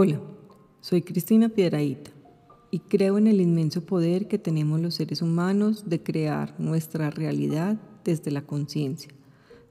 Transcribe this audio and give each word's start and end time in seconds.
Hola, 0.00 0.20
soy 0.80 1.02
Cristina 1.02 1.48
Piedraíta 1.48 2.12
y 2.70 2.78
creo 2.78 3.18
en 3.18 3.26
el 3.26 3.40
inmenso 3.40 3.84
poder 3.84 4.28
que 4.28 4.38
tenemos 4.38 4.78
los 4.78 4.94
seres 4.94 5.22
humanos 5.22 5.88
de 5.88 6.00
crear 6.00 6.54
nuestra 6.60 7.10
realidad 7.10 7.80
desde 8.04 8.30
la 8.30 8.42
conciencia, 8.42 9.10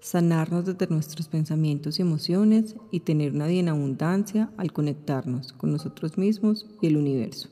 sanarnos 0.01 0.65
desde 0.65 0.93
nuestros 0.93 1.29
pensamientos 1.29 1.97
y 1.97 2.01
emociones 2.01 2.75
y 2.91 2.99
tener 2.99 3.31
una 3.31 3.47
vida 3.47 3.61
en 3.61 3.69
abundancia 3.69 4.51
al 4.57 4.73
conectarnos 4.73 5.53
con 5.53 5.71
nosotros 5.71 6.17
mismos 6.17 6.67
y 6.81 6.87
el 6.87 6.97
universo. 6.97 7.47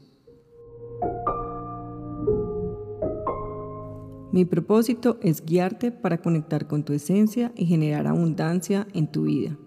Mi 4.34 4.44
propósito 4.44 5.18
es 5.22 5.46
guiarte 5.46 5.94
para 5.94 6.18
conectar 6.18 6.68
con 6.68 6.84
tu 6.84 6.92
esencia 6.92 7.54
y 7.56 7.68
generar 7.68 8.06
abundancia 8.06 8.86
en 8.92 9.10
tu 9.10 9.24
vida. 9.24 9.58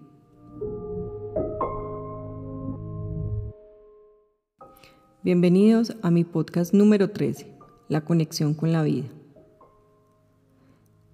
Bienvenidos 5.21 5.97
a 6.01 6.11
mi 6.11 6.23
podcast 6.23 6.73
número 6.73 7.09
13, 7.09 7.45
La 7.89 8.05
conexión 8.05 8.53
con 8.53 8.71
la 8.71 8.83
vida. 8.83 9.09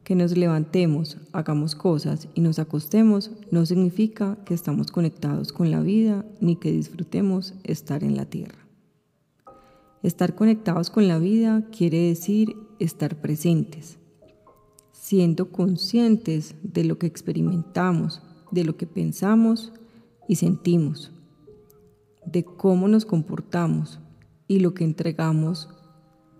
Que 0.03 0.13
nos 0.13 0.37
levantemos, 0.37 1.17
hagamos 1.33 1.73
cosas 1.73 2.27
y 2.35 2.41
nos 2.41 2.59
acostemos 2.59 3.31
no 3.49 3.65
significa 3.65 4.37
que 4.45 4.53
estamos 4.53 4.91
conectados 4.91 5.51
con 5.51 5.71
la 5.71 5.81
vida 5.81 6.23
ni 6.39 6.55
que 6.55 6.71
disfrutemos 6.71 7.55
estar 7.63 8.03
en 8.03 8.15
la 8.15 8.27
tierra. 8.27 8.59
Estar 10.03 10.35
conectados 10.35 10.91
con 10.91 11.07
la 11.07 11.17
vida 11.17 11.65
quiere 11.75 11.97
decir 11.97 12.55
estar 12.77 13.19
presentes, 13.19 13.97
siendo 14.91 15.49
conscientes 15.51 16.53
de 16.61 16.83
lo 16.83 16.99
que 16.99 17.07
experimentamos, 17.07 18.21
de 18.51 18.65
lo 18.65 18.77
que 18.77 18.85
pensamos 18.85 19.73
y 20.27 20.35
sentimos 20.35 21.11
de 22.25 22.43
cómo 22.43 22.87
nos 22.87 23.05
comportamos 23.05 23.99
y 24.47 24.59
lo 24.59 24.73
que 24.73 24.83
entregamos 24.83 25.69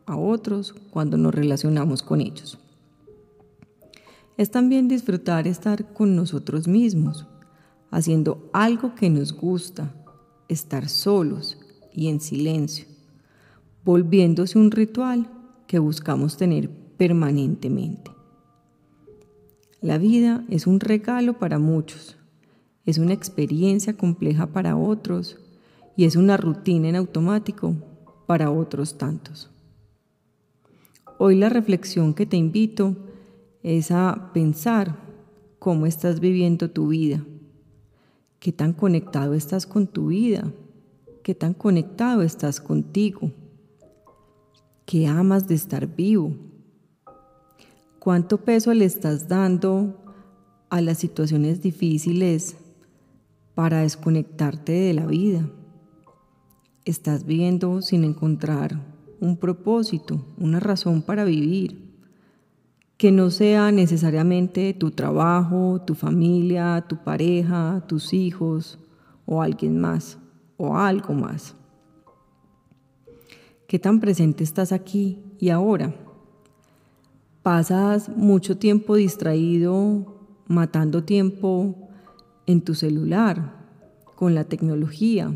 a 0.06 0.18
otros 0.18 0.74
cuando 0.92 1.18
nos 1.18 1.34
relacionamos 1.34 2.02
con 2.02 2.22
ellos. 2.22 2.60
Es 4.38 4.52
también 4.52 4.88
disfrutar 4.88 5.48
estar 5.48 5.94
con 5.94 6.16
nosotros 6.16 6.68
mismos, 6.68 7.26
haciendo 7.90 8.50
algo 8.54 8.94
que 8.96 9.10
nos 9.10 9.34
gusta, 9.34 9.96
estar 10.50 10.90
solos 10.90 11.58
y 11.94 12.10
en 12.10 12.20
silencio, 12.20 12.86
volviéndose 13.84 14.60
un 14.60 14.72
ritual 14.72 15.30
que 15.68 15.80
buscamos 15.80 16.38
tener 16.38 16.70
permanentemente. 16.98 18.12
La 19.82 19.98
vida 19.98 20.44
es 20.50 20.68
un 20.68 20.80
regalo 20.80 21.40
para 21.40 21.60
muchos, 21.60 22.18
es 22.86 22.98
una 22.98 23.14
experiencia 23.14 23.96
compleja 23.96 24.48
para 24.48 24.76
otros 24.76 25.38
y 25.96 26.06
es 26.06 26.16
una 26.16 26.38
rutina 26.38 26.90
en 26.90 26.96
automático 26.96 27.76
para 28.26 28.52
otros 28.52 28.98
tantos. 28.98 29.50
Hoy 31.18 31.36
la 31.36 31.50
reflexión 31.50 32.14
que 32.14 32.26
te 32.26 32.38
invito 32.38 32.96
es 33.64 33.92
a 33.92 34.32
pensar 34.34 34.98
cómo 35.60 35.86
estás 35.86 36.20
viviendo 36.20 36.70
tu 36.70 36.90
vida, 36.90 37.24
qué 38.40 38.52
tan 38.52 38.74
conectado 38.74 39.34
estás 39.34 39.66
con 39.66 39.88
tu 39.88 40.08
vida, 40.08 40.52
qué 41.24 41.34
tan 41.34 41.54
conectado 41.54 42.22
estás 42.22 42.60
contigo, 42.60 43.32
qué 44.86 45.08
amas 45.08 45.48
de 45.48 45.56
estar 45.56 45.96
vivo, 45.96 46.36
cuánto 48.00 48.38
peso 48.44 48.74
le 48.74 48.86
estás 48.86 49.28
dando 49.28 50.04
a 50.70 50.82
las 50.82 50.98
situaciones 50.98 51.62
difíciles 51.62 52.58
para 53.56 53.82
desconectarte 53.82 54.74
de 54.74 54.94
la 54.94 55.06
vida 55.06 55.50
estás 56.86 57.26
viviendo 57.26 57.82
sin 57.82 58.04
encontrar 58.04 58.80
un 59.20 59.38
propósito, 59.38 60.22
una 60.38 60.60
razón 60.60 61.02
para 61.02 61.24
vivir, 61.24 61.86
que 62.98 63.12
no 63.12 63.32
sea 63.32 63.72
necesariamente 63.72 64.74
tu 64.74 64.92
trabajo, 64.92 65.82
tu 65.86 65.96
familia, 65.96 66.86
tu 66.88 67.04
pareja, 67.04 67.84
tus 67.88 68.14
hijos 68.14 68.80
o 69.26 69.42
alguien 69.42 69.80
más 69.80 70.18
o 70.58 70.78
algo 70.78 71.14
más. 71.14 71.56
¿Qué 73.68 73.80
tan 73.80 74.00
presente 74.00 74.44
estás 74.44 74.72
aquí 74.72 75.20
y 75.40 75.50
ahora? 75.50 75.94
¿Pasas 77.42 78.10
mucho 78.10 78.58
tiempo 78.58 78.96
distraído, 78.96 80.16
matando 80.48 81.04
tiempo 81.04 81.76
en 82.46 82.62
tu 82.62 82.76
celular, 82.76 83.66
con 84.16 84.34
la 84.36 84.46
tecnología, 84.46 85.34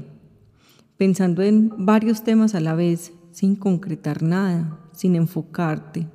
pensando 1.00 1.44
en 1.44 1.72
varios 1.78 2.26
temas 2.26 2.56
a 2.56 2.60
la 2.60 2.76
vez, 2.76 3.14
sin 3.32 3.56
concretar 3.56 4.22
nada, 4.22 4.82
sin 4.92 5.16
enfocarte. 5.16 6.08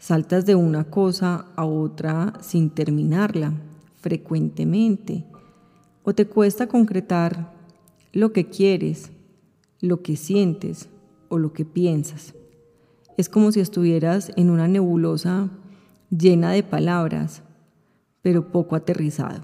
Saltas 0.00 0.46
de 0.46 0.56
una 0.56 0.90
cosa 0.90 1.46
a 1.54 1.64
otra 1.64 2.32
sin 2.40 2.70
terminarla 2.70 3.52
frecuentemente 4.00 5.24
o 6.02 6.12
te 6.12 6.26
cuesta 6.26 6.66
concretar 6.66 7.52
lo 8.12 8.32
que 8.32 8.48
quieres, 8.48 9.12
lo 9.80 10.02
que 10.02 10.16
sientes 10.16 10.88
o 11.28 11.38
lo 11.38 11.52
que 11.52 11.64
piensas. 11.64 12.34
Es 13.16 13.28
como 13.28 13.52
si 13.52 13.60
estuvieras 13.60 14.32
en 14.34 14.50
una 14.50 14.66
nebulosa 14.66 15.50
llena 16.10 16.50
de 16.50 16.64
palabras, 16.64 17.44
pero 18.22 18.50
poco 18.50 18.74
aterrizado. 18.74 19.42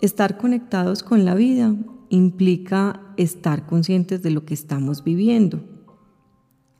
Estar 0.00 0.38
conectados 0.38 1.02
con 1.02 1.26
la 1.26 1.34
vida 1.34 1.74
implica 2.10 3.00
estar 3.16 3.66
conscientes 3.66 4.22
de 4.22 4.30
lo 4.30 4.44
que 4.44 4.54
estamos 4.54 5.04
viviendo, 5.04 5.60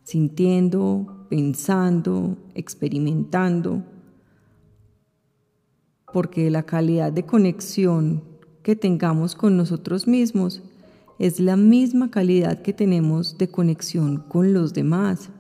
sintiendo, 0.05 1.27
pensando, 1.29 2.37
experimentando, 2.55 3.83
porque 6.13 6.51
la 6.51 6.65
calidad 6.65 7.13
de 7.13 7.25
conexión 7.25 8.23
que 8.63 8.77
tengamos 8.77 9.35
con 9.35 9.57
nosotros 9.57 10.07
mismos 10.07 10.63
es 11.19 11.41
la 11.41 11.57
misma 11.57 12.11
calidad 12.11 12.63
que 12.63 12.73
tenemos 12.73 13.39
de 13.39 13.49
conexión 13.49 14.19
con 14.29 14.53
los 14.53 14.75
demás 14.75 15.31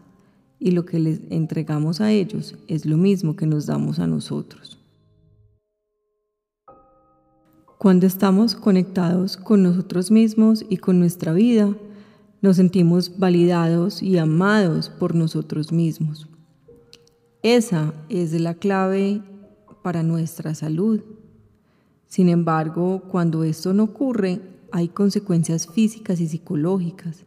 y 0.58 0.70
lo 0.70 0.86
que 0.86 0.98
les 0.98 1.20
entregamos 1.30 2.00
a 2.00 2.12
ellos 2.12 2.56
es 2.66 2.86
lo 2.86 2.96
mismo 2.96 3.36
que 3.36 3.46
nos 3.46 3.66
damos 3.66 3.98
a 3.98 4.06
nosotros. 4.06 4.78
Cuando 7.86 8.08
estamos 8.08 8.56
conectados 8.56 9.36
con 9.36 9.62
nosotros 9.62 10.10
mismos 10.10 10.64
y 10.68 10.78
con 10.78 10.98
nuestra 10.98 11.32
vida, 11.32 11.72
nos 12.42 12.56
sentimos 12.56 13.16
validados 13.16 14.02
y 14.02 14.18
amados 14.18 14.88
por 14.88 15.14
nosotros 15.14 15.70
mismos. 15.70 16.28
Esa 17.44 17.94
es 18.08 18.32
la 18.40 18.54
clave 18.54 19.22
para 19.84 20.02
nuestra 20.02 20.56
salud. 20.56 21.00
Sin 22.08 22.28
embargo, 22.28 23.04
cuando 23.08 23.44
esto 23.44 23.72
no 23.72 23.84
ocurre, 23.84 24.40
hay 24.72 24.88
consecuencias 24.88 25.68
físicas 25.68 26.20
y 26.20 26.26
psicológicas, 26.26 27.24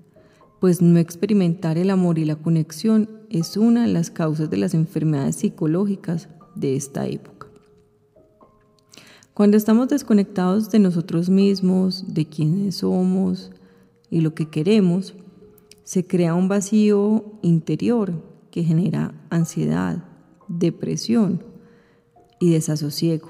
pues 0.59 0.81
no 0.81 0.99
experimentar 0.99 1.77
el 1.77 1.89
amor 1.89 2.19
y 2.19 2.25
la 2.25 2.35
conexión 2.35 3.09
es 3.29 3.55
una 3.55 3.83
de 3.83 3.93
las 3.93 4.11
causas 4.11 4.49
de 4.49 4.57
las 4.57 4.73
enfermedades 4.73 5.37
psicológicas 5.37 6.27
de 6.55 6.75
esta 6.75 7.07
época. 7.07 7.38
Cuando 9.39 9.55
estamos 9.55 9.87
desconectados 9.87 10.69
de 10.69 10.79
nosotros 10.79 11.29
mismos, 11.29 12.13
de 12.13 12.25
quiénes 12.25 12.75
somos 12.75 13.51
y 14.09 14.19
lo 14.19 14.33
que 14.33 14.49
queremos, 14.49 15.15
se 15.85 16.05
crea 16.05 16.35
un 16.35 16.49
vacío 16.49 17.23
interior 17.41 18.21
que 18.51 18.65
genera 18.65 19.13
ansiedad, 19.29 20.03
depresión 20.49 21.41
y 22.37 22.49
desasosiego, 22.49 23.29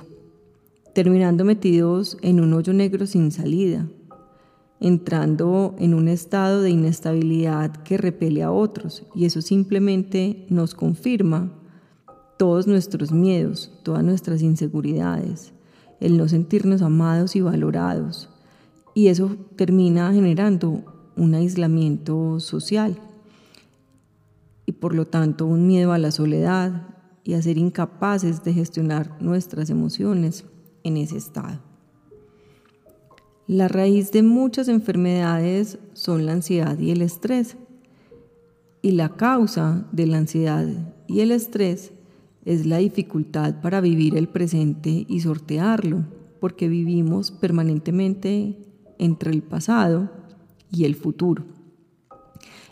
terminando 0.95 1.45
metidos 1.45 2.17
en 2.23 2.39
un 2.39 2.53
hoyo 2.53 2.73
negro 2.73 3.05
sin 3.05 3.31
salida, 3.31 3.87
entrando 4.79 5.75
en 5.77 5.93
un 5.93 6.07
estado 6.07 6.63
de 6.63 6.71
inestabilidad 6.71 7.83
que 7.83 7.99
repele 7.99 8.41
a 8.41 8.51
otros 8.51 9.03
y 9.13 9.25
eso 9.25 9.43
simplemente 9.43 10.47
nos 10.49 10.73
confirma 10.73 11.53
todos 12.39 12.65
nuestros 12.65 13.11
miedos, 13.11 13.71
todas 13.83 14.03
nuestras 14.03 14.41
inseguridades 14.41 15.53
el 15.99 16.17
no 16.17 16.27
sentirnos 16.27 16.81
amados 16.81 17.35
y 17.35 17.41
valorados. 17.41 18.29
Y 18.93 19.07
eso 19.07 19.35
termina 19.55 20.11
generando 20.13 20.83
un 21.15 21.33
aislamiento 21.33 22.39
social 22.39 22.97
y 24.65 24.71
por 24.73 24.93
lo 24.93 25.05
tanto 25.05 25.45
un 25.45 25.67
miedo 25.67 25.91
a 25.91 25.97
la 25.97 26.11
soledad 26.11 26.87
y 27.23 27.33
a 27.33 27.41
ser 27.41 27.57
incapaces 27.57 28.43
de 28.43 28.53
gestionar 28.53 29.21
nuestras 29.21 29.69
emociones 29.69 30.45
en 30.83 30.97
ese 30.97 31.17
estado. 31.17 31.59
La 33.47 33.67
raíz 33.67 34.11
de 34.11 34.21
muchas 34.21 34.67
enfermedades 34.67 35.79
son 35.93 36.27
la 36.27 36.33
ansiedad 36.33 36.77
y 36.77 36.91
el 36.91 37.01
estrés. 37.01 37.57
Y 38.81 38.91
la 38.91 39.09
causa 39.09 39.87
de 39.91 40.05
la 40.05 40.19
ansiedad 40.19 40.67
y 41.07 41.21
el 41.21 41.31
estrés 41.31 41.91
es 42.45 42.65
la 42.65 42.77
dificultad 42.77 43.61
para 43.61 43.81
vivir 43.81 44.15
el 44.15 44.27
presente 44.29 45.05
y 45.07 45.19
sortearlo, 45.19 46.05
porque 46.39 46.67
vivimos 46.67 47.31
permanentemente 47.31 48.57
entre 48.97 49.31
el 49.31 49.43
pasado 49.43 50.09
y 50.71 50.85
el 50.85 50.95
futuro. 50.95 51.43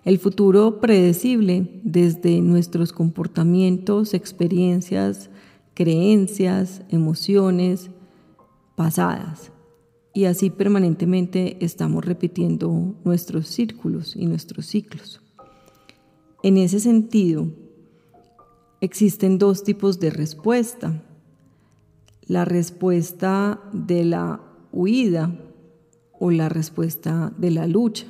El 0.05 0.19
futuro 0.19 0.79
predecible 0.79 1.81
desde 1.83 2.39
nuestros 2.39 2.93
comportamientos, 2.93 4.13
experiencias, 4.13 5.29
creencias, 5.73 6.81
emociones 6.89 7.89
pasadas. 8.75 9.51
Y 10.13 10.25
así 10.25 10.49
permanentemente 10.49 11.63
estamos 11.63 12.05
repitiendo 12.05 12.95
nuestros 13.03 13.47
círculos 13.47 14.15
y 14.15 14.27
nuestros 14.27 14.65
ciclos. 14.65 15.21
En 16.41 16.57
ese 16.57 16.79
sentido, 16.79 17.49
existen 18.81 19.37
dos 19.37 19.63
tipos 19.63 19.99
de 19.99 20.09
respuesta. 20.09 21.03
La 22.25 22.45
respuesta 22.45 23.61
de 23.73 24.05
la 24.05 24.41
huida 24.71 25.39
o 26.19 26.31
la 26.31 26.49
respuesta 26.49 27.33
de 27.37 27.51
la 27.51 27.67
lucha. 27.67 28.07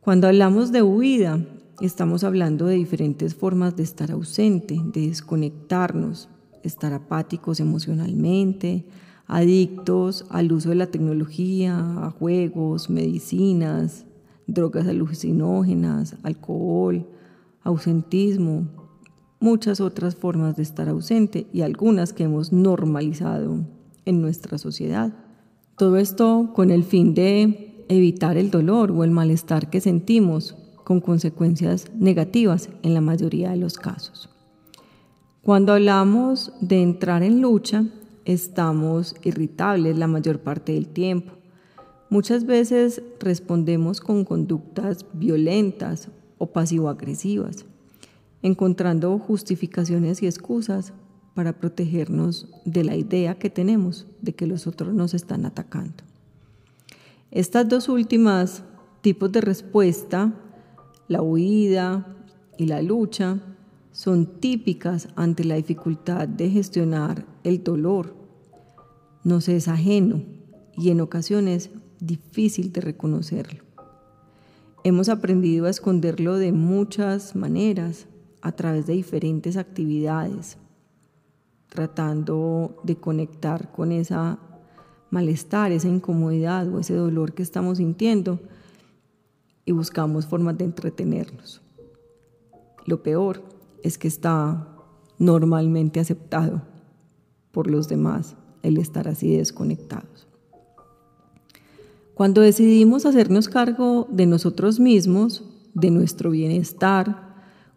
Cuando 0.00 0.28
hablamos 0.28 0.72
de 0.72 0.82
huida, 0.82 1.44
estamos 1.80 2.24
hablando 2.24 2.66
de 2.66 2.76
diferentes 2.76 3.34
formas 3.34 3.76
de 3.76 3.82
estar 3.82 4.10
ausente, 4.10 4.80
de 4.92 5.08
desconectarnos, 5.08 6.28
estar 6.62 6.92
apáticos 6.92 7.60
emocionalmente, 7.60 8.86
adictos 9.26 10.24
al 10.30 10.52
uso 10.52 10.70
de 10.70 10.76
la 10.76 10.86
tecnología, 10.86 11.78
a 11.78 12.10
juegos, 12.10 12.88
medicinas, 12.90 14.06
drogas 14.46 14.86
alucinógenas, 14.86 16.16
alcohol, 16.22 17.06
ausentismo, 17.62 18.85
muchas 19.40 19.80
otras 19.80 20.16
formas 20.16 20.56
de 20.56 20.62
estar 20.62 20.88
ausente 20.88 21.46
y 21.52 21.62
algunas 21.62 22.12
que 22.12 22.24
hemos 22.24 22.52
normalizado 22.52 23.64
en 24.04 24.22
nuestra 24.22 24.58
sociedad. 24.58 25.12
Todo 25.76 25.98
esto 25.98 26.50
con 26.54 26.70
el 26.70 26.84
fin 26.84 27.14
de 27.14 27.84
evitar 27.88 28.36
el 28.36 28.50
dolor 28.50 28.90
o 28.90 29.04
el 29.04 29.10
malestar 29.10 29.70
que 29.70 29.80
sentimos 29.80 30.56
con 30.84 31.00
consecuencias 31.00 31.90
negativas 31.98 32.70
en 32.82 32.94
la 32.94 33.00
mayoría 33.00 33.50
de 33.50 33.56
los 33.56 33.76
casos. 33.76 34.30
Cuando 35.42 35.72
hablamos 35.72 36.52
de 36.60 36.82
entrar 36.82 37.22
en 37.22 37.40
lucha, 37.40 37.84
estamos 38.24 39.14
irritables 39.22 39.96
la 39.96 40.08
mayor 40.08 40.40
parte 40.40 40.72
del 40.72 40.88
tiempo. 40.88 41.32
Muchas 42.08 42.46
veces 42.46 43.02
respondemos 43.20 44.00
con 44.00 44.24
conductas 44.24 45.06
violentas 45.12 46.08
o 46.38 46.52
pasivo-agresivas, 46.52 47.64
encontrando 48.46 49.18
justificaciones 49.18 50.22
y 50.22 50.26
excusas 50.26 50.92
para 51.34 51.58
protegernos 51.58 52.48
de 52.64 52.84
la 52.84 52.94
idea 52.94 53.38
que 53.38 53.50
tenemos 53.50 54.06
de 54.22 54.34
que 54.34 54.46
los 54.46 54.68
otros 54.68 54.94
nos 54.94 55.14
están 55.14 55.44
atacando. 55.44 56.04
Estas 57.32 57.68
dos 57.68 57.88
últimas 57.88 58.62
tipos 59.00 59.32
de 59.32 59.40
respuesta, 59.40 60.32
la 61.08 61.22
huida 61.22 62.06
y 62.56 62.66
la 62.66 62.80
lucha, 62.82 63.40
son 63.90 64.26
típicas 64.38 65.08
ante 65.16 65.44
la 65.44 65.56
dificultad 65.56 66.28
de 66.28 66.48
gestionar 66.48 67.26
el 67.42 67.64
dolor. 67.64 68.14
Nos 69.24 69.48
es 69.48 69.66
ajeno 69.66 70.22
y 70.76 70.90
en 70.90 71.00
ocasiones 71.00 71.70
difícil 71.98 72.72
de 72.72 72.80
reconocerlo. 72.80 73.64
Hemos 74.84 75.08
aprendido 75.08 75.66
a 75.66 75.70
esconderlo 75.70 76.36
de 76.36 76.52
muchas 76.52 77.34
maneras 77.34 78.06
a 78.46 78.52
través 78.52 78.86
de 78.86 78.92
diferentes 78.92 79.56
actividades, 79.56 80.56
tratando 81.68 82.80
de 82.84 82.94
conectar 82.94 83.72
con 83.72 83.90
esa 83.90 84.38
malestar, 85.10 85.72
esa 85.72 85.88
incomodidad 85.88 86.72
o 86.72 86.78
ese 86.78 86.94
dolor 86.94 87.32
que 87.32 87.42
estamos 87.42 87.78
sintiendo 87.78 88.38
y 89.64 89.72
buscamos 89.72 90.26
formas 90.26 90.56
de 90.58 90.64
entretenernos. 90.64 91.60
Lo 92.84 93.02
peor 93.02 93.42
es 93.82 93.98
que 93.98 94.06
está 94.06 94.68
normalmente 95.18 95.98
aceptado 95.98 96.62
por 97.50 97.68
los 97.68 97.88
demás 97.88 98.36
el 98.62 98.78
estar 98.78 99.08
así 99.08 99.36
desconectados. 99.36 100.28
Cuando 102.14 102.42
decidimos 102.42 103.06
hacernos 103.06 103.48
cargo 103.48 104.06
de 104.08 104.26
nosotros 104.26 104.78
mismos, 104.78 105.42
de 105.74 105.90
nuestro 105.90 106.30
bienestar, 106.30 107.25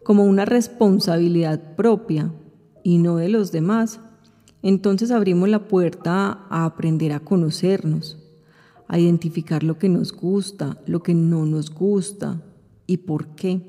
como 0.10 0.24
una 0.24 0.44
responsabilidad 0.44 1.76
propia 1.76 2.34
y 2.82 2.98
no 2.98 3.18
de 3.18 3.30
los 3.30 3.52
demás, 3.52 4.00
entonces 4.64 5.12
abrimos 5.12 5.50
la 5.50 5.68
puerta 5.68 6.48
a 6.50 6.66
aprender 6.66 7.14
a 7.14 7.20
conocernos, 7.20 8.18
a 8.88 8.98
identificar 8.98 9.62
lo 9.64 9.78
que 9.78 9.88
nos 9.88 10.12
gusta, 10.12 10.82
lo 10.88 11.04
que 11.04 11.14
no 11.14 11.46
nos 11.46 11.70
gusta 11.70 12.42
y 12.88 12.98
por 12.98 13.36
qué. 13.36 13.62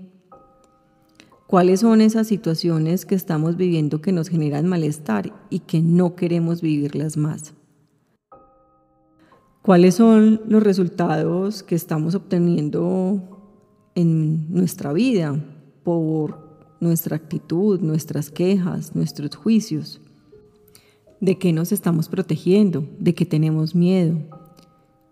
¿Cuáles 1.47 1.81
son 1.81 2.01
esas 2.01 2.29
situaciones 2.29 3.05
que 3.05 3.17
estamos 3.17 3.59
viviendo 3.59 4.01
que 4.01 4.13
nos 4.13 4.31
generan 4.31 4.67
malestar 4.67 5.35
y 5.51 5.59
que 5.59 5.83
no 5.83 6.15
queremos 6.17 6.63
vivirlas 6.63 7.19
más? 7.19 7.53
¿Cuáles 9.61 9.97
son 9.97 10.41
los 10.49 10.63
resultados 10.63 11.63
que 11.63 11.75
estamos 11.75 12.15
obteniendo 12.15 13.21
en 13.95 14.51
nuestra 14.51 14.95
vida 14.95 15.39
por 15.91 16.39
nuestra 16.79 17.17
actitud, 17.17 17.81
nuestras 17.81 18.31
quejas, 18.31 18.95
nuestros 18.95 19.35
juicios. 19.35 20.01
¿De 21.21 21.37
qué 21.37 21.53
nos 21.53 21.73
estamos 21.73 22.09
protegiendo? 22.09 22.87
¿De 23.01 23.13
qué 23.13 23.27
tenemos 23.27 23.75
miedo? 23.75 24.17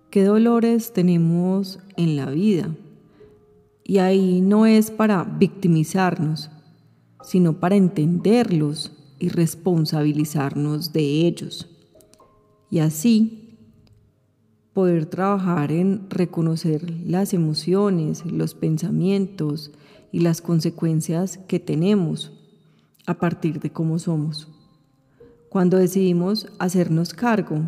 ¿Qué 0.08 0.22
dolores 0.22 0.92
tenemos 0.92 1.80
en 1.96 2.14
la 2.14 2.30
vida? 2.30 2.76
Y 3.82 3.98
ahí 3.98 4.40
no 4.40 4.66
es 4.66 4.92
para 4.92 5.24
victimizarnos, 5.24 6.48
sino 7.24 7.58
para 7.58 7.74
entenderlos 7.74 8.92
y 9.18 9.30
responsabilizarnos 9.30 10.92
de 10.92 11.26
ellos. 11.26 11.68
Y 12.70 12.78
así 12.78 13.56
poder 14.72 15.06
trabajar 15.06 15.72
en 15.72 16.08
reconocer 16.08 16.88
las 17.04 17.34
emociones, 17.34 18.24
los 18.24 18.54
pensamientos, 18.54 19.72
y 20.12 20.20
las 20.20 20.40
consecuencias 20.40 21.38
que 21.48 21.60
tenemos 21.60 22.32
a 23.06 23.14
partir 23.14 23.60
de 23.60 23.70
cómo 23.70 23.98
somos. 23.98 24.48
Cuando 25.48 25.78
decidimos 25.78 26.46
hacernos 26.58 27.14
cargo 27.14 27.62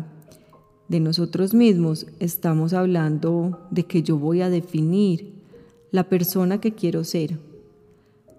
de 0.87 0.99
nosotros 0.99 1.53
mismos, 1.53 2.05
estamos 2.19 2.73
hablando 2.73 3.67
de 3.71 3.85
que 3.85 4.03
yo 4.03 4.17
voy 4.17 4.41
a 4.41 4.49
definir 4.49 5.41
la 5.89 6.07
persona 6.07 6.59
que 6.61 6.73
quiero 6.73 7.03
ser, 7.03 7.39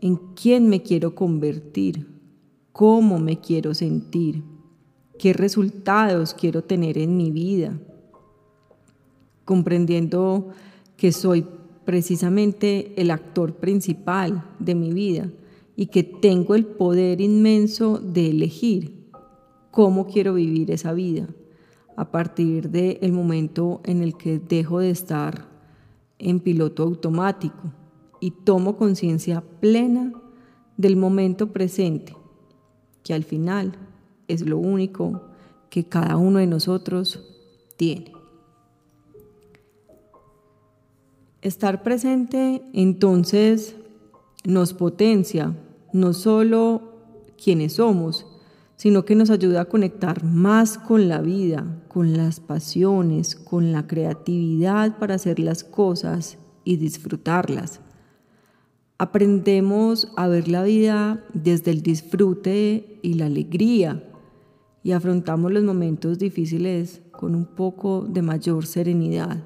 en 0.01 0.17
quién 0.35 0.69
me 0.69 0.83
quiero 0.83 1.15
convertir, 1.15 2.07
cómo 2.73 3.19
me 3.19 3.41
quiero 3.41 3.75
sentir, 3.75 4.43
qué 5.19 5.33
resultados 5.33 6.35
quiero 6.35 6.63
tener 6.63 6.99
en 6.99 7.17
mi 7.17 7.31
vida, 7.31 7.79
comprendiendo 9.45 10.51
que 10.97 11.13
soy 11.13 11.47
precisamente 11.85 12.93
el 12.97 13.11
actor 13.11 13.55
principal 13.55 14.45
de 14.59 14.75
mi 14.75 14.93
vida 14.93 15.31
y 15.77 15.87
que 15.87 16.03
tengo 16.03 16.55
el 16.55 16.67
poder 16.67 17.21
inmenso 17.21 17.99
de 17.99 18.31
elegir 18.31 19.11
cómo 19.71 20.07
quiero 20.07 20.35
vivir 20.35 20.71
esa 20.71 20.93
vida 20.93 21.29
a 21.97 22.11
partir 22.11 22.71
del 22.71 23.13
momento 23.13 23.81
en 23.85 24.03
el 24.03 24.17
que 24.17 24.39
dejo 24.39 24.81
de 24.81 24.91
estar 24.91 25.49
en 26.19 26.41
piloto 26.41 26.85
automático 26.85 27.73
y 28.21 28.31
tomo 28.31 28.77
conciencia 28.77 29.43
plena 29.61 30.13
del 30.77 30.97
momento 30.97 31.53
presente, 31.53 32.15
que 33.03 33.15
al 33.15 33.25
final 33.25 33.73
es 34.29 34.47
lo 34.47 34.59
único 34.59 35.23
que 35.69 35.85
cada 35.85 36.17
uno 36.17 36.39
de 36.39 36.47
nosotros 36.47 37.21
tiene. 37.77 38.22
Estar 41.43 41.83
presente 41.83 42.63
entonces 42.73 43.75
nos 44.45 44.75
potencia 44.75 45.57
no 45.93 46.13
solo 46.13 46.83
quienes 47.43 47.75
somos, 47.75 48.27
sino 48.77 49.05
que 49.05 49.17
nos 49.17 49.29
ayuda 49.29 49.63
a 49.63 49.65
conectar 49.65 50.23
más 50.23 50.79
con 50.79 51.09
la 51.09 51.21
vida, 51.21 51.83
con 51.89 52.17
las 52.17 52.39
pasiones, 52.39 53.35
con 53.35 53.73
la 53.73 53.89
creatividad 53.89 54.99
para 54.99 55.17
hacer 55.17 55.41
las 55.41 55.65
cosas 55.65 56.39
y 56.63 56.77
disfrutarlas. 56.77 57.81
Aprendemos 58.97 60.13
a 60.17 60.29
ver 60.29 60.47
la 60.47 60.63
vida 60.63 61.25
desde 61.35 61.73
el 61.73 61.83
disfrute 61.83 63.01
y 63.03 63.15
la 63.15 63.27
alegría 63.27 64.09
y 64.85 64.93
afrontamos 64.93 65.51
los 65.51 65.65
momentos 65.65 66.21
difíciles 66.21 67.03
con 67.11 67.35
un 67.35 67.47
poco 67.47 68.07
de 68.09 68.23
mayor 68.23 68.65
serenidad 68.65 69.43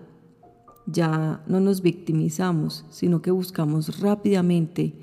ya 0.86 1.42
no 1.46 1.60
nos 1.60 1.82
victimizamos, 1.82 2.84
sino 2.90 3.20
que 3.20 3.30
buscamos 3.30 4.00
rápidamente 4.00 4.94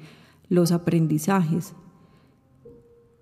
los 0.50 0.72
aprendizajes 0.72 1.74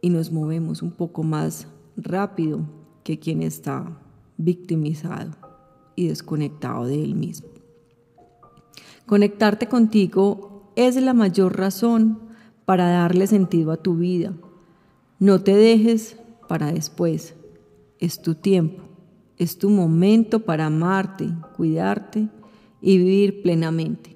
y 0.01 0.10
nos 0.10 0.32
movemos 0.32 0.82
un 0.82 0.91
poco 0.91 1.24
más 1.24 1.68
rápido 1.98 2.62
que 3.03 3.20
quien 3.20 3.41
está 3.41 4.00
victimizado 4.38 5.32
y 5.96 6.08
desconectado 6.08 6.86
de 6.86 7.03
él 7.03 7.15
mismo. 7.15 7.50
Conectarte 9.06 9.68
contigo 9.68 10.72
es 10.75 10.96
la 11.01 11.13
mayor 11.13 11.58
razón 11.58 12.20
para 12.65 12.89
darle 12.89 13.27
sentido 13.27 13.72
a 13.72 13.77
tu 13.77 13.96
vida. 13.96 14.34
No 15.20 15.41
te 15.41 15.56
dejes 15.56 16.18
para 16.48 16.72
después. 16.72 17.36
Es 18.00 18.22
tu 18.22 18.36
tiempo, 18.36 18.84
es 19.38 19.58
tu 19.58 19.70
momento 19.70 20.39
para 20.46 20.68
amarte, 20.68 21.30
cuidarte 21.56 22.30
y 22.81 22.97
vivir 22.97 23.41
plenamente. 23.41 24.15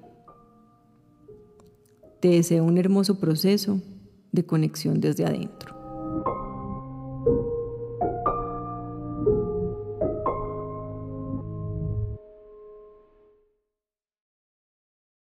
Te 2.20 2.28
deseo 2.28 2.64
un 2.64 2.78
hermoso 2.78 3.20
proceso 3.20 3.80
de 4.32 4.44
conexión 4.44 5.00
desde 5.00 5.24
adentro. 5.24 5.75